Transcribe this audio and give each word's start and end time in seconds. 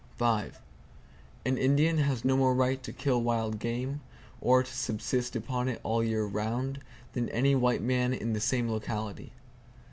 An 1.45 1.59
Indian 1.59 1.99
has 1.99 2.25
no 2.25 2.35
more 2.35 2.55
right 2.55 2.81
to 2.81 2.91
kill 2.91 3.21
wild 3.21 3.59
game, 3.59 4.01
or 4.41 4.63
to 4.63 4.75
subsist 4.75 5.35
upon 5.35 5.67
it 5.69 5.79
all 5.83 5.99
the 5.99 6.07
year 6.07 6.25
round, 6.25 6.79
than 7.13 7.29
any 7.29 7.53
white 7.53 7.83
man 7.83 8.11
in 8.11 8.33
the 8.33 8.39
same 8.41 8.67
locality. 8.67 9.31